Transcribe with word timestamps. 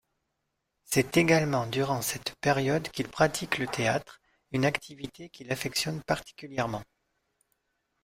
C’est 0.83 1.15
également 1.17 1.67
durant 1.67 2.01
cette 2.01 2.33
période 2.41 2.89
qu’il 2.89 3.07
pratique 3.07 3.59
le 3.59 3.67
théâtre, 3.67 4.19
une 4.51 4.65
activité 4.65 5.29
qu’il 5.29 5.51
affectionne 5.51 6.01
particulièrement. 6.01 6.81